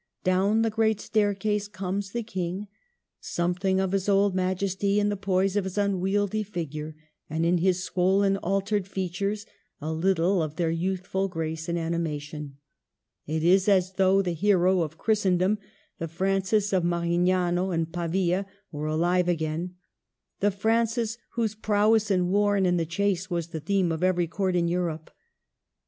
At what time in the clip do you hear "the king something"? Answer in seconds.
2.11-3.79